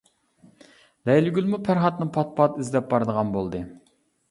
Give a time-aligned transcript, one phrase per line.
[1.09, 3.65] لەيلىگۈلمۇ پەرھاتنى پات-پات ئىزدەپ بارىدىغان بولدى.